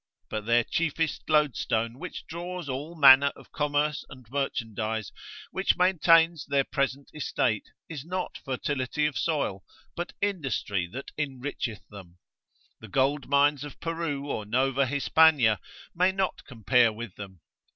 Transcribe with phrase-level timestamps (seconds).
[0.31, 5.11] But their chiefest loadstone which draws all manner of commerce and merchandise,
[5.51, 9.63] which maintains their present estate, is not fertility of soil,
[9.95, 12.17] but industry that enricheth them,
[12.79, 15.59] the gold mines of Peru, or Nova Hispania
[15.93, 17.41] may not compare with them.